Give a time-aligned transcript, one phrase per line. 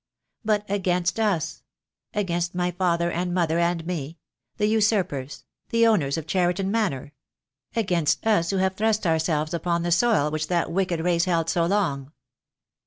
[0.43, 1.61] But against us—
[2.15, 4.17] against my father and mother and me—
[4.57, 7.13] the usurpers, the owners of Cheriton Manor;
[7.75, 11.67] against us who have thrust ourselves upon the soil which that wicked race held so
[11.67, 12.11] long.